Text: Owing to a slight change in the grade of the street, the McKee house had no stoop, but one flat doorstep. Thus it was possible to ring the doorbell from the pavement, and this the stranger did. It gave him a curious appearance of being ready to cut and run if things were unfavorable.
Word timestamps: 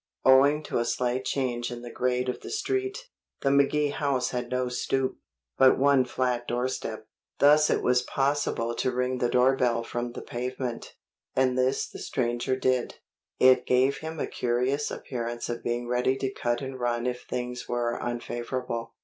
Owing 0.25 0.63
to 0.63 0.79
a 0.79 0.85
slight 0.85 1.25
change 1.25 1.69
in 1.69 1.83
the 1.83 1.91
grade 1.91 2.27
of 2.27 2.39
the 2.41 2.49
street, 2.49 3.07
the 3.41 3.49
McKee 3.49 3.91
house 3.91 4.31
had 4.31 4.49
no 4.49 4.67
stoop, 4.67 5.19
but 5.59 5.77
one 5.77 6.05
flat 6.05 6.47
doorstep. 6.47 7.07
Thus 7.37 7.69
it 7.69 7.83
was 7.83 8.01
possible 8.01 8.73
to 8.73 8.91
ring 8.91 9.19
the 9.19 9.29
doorbell 9.29 9.83
from 9.83 10.13
the 10.13 10.23
pavement, 10.23 10.95
and 11.35 11.55
this 11.55 11.87
the 11.87 11.99
stranger 11.99 12.55
did. 12.55 12.95
It 13.37 13.67
gave 13.67 13.99
him 13.99 14.19
a 14.19 14.25
curious 14.25 14.89
appearance 14.89 15.49
of 15.49 15.61
being 15.63 15.87
ready 15.87 16.17
to 16.17 16.31
cut 16.31 16.63
and 16.63 16.79
run 16.79 17.05
if 17.05 17.21
things 17.27 17.69
were 17.69 17.95
unfavorable. 18.01 18.95